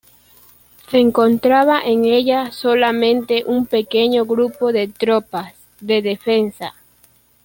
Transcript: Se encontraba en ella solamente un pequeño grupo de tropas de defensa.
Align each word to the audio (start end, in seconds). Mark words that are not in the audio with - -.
Se 0.89 0.97
encontraba 0.97 1.79
en 1.79 2.05
ella 2.05 2.51
solamente 2.51 3.43
un 3.45 3.67
pequeño 3.67 4.25
grupo 4.25 4.71
de 4.71 4.87
tropas 4.87 5.53
de 5.79 6.01
defensa. 6.01 6.73